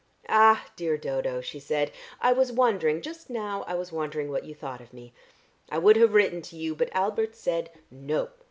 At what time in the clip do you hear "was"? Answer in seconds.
2.33-2.51, 3.75-3.91